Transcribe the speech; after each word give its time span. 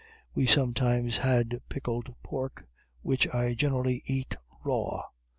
We 0.33 0.47
sometimes 0.47 1.17
had 1.17 1.61
pickeled 1.69 2.15
pork, 2.23 2.65
which 3.03 3.31
I 3.35 3.53
generally 3.53 4.01
eat 4.07 4.35
raw. 4.65 5.03